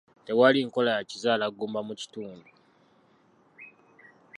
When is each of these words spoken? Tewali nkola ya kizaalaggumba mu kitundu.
Tewali 0.25 0.59
nkola 0.67 0.91
ya 0.97 1.03
kizaalaggumba 1.09 1.79
mu 1.87 1.93
kitundu. 2.01 2.49